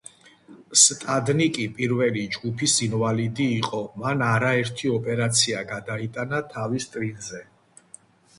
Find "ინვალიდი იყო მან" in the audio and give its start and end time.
2.85-4.25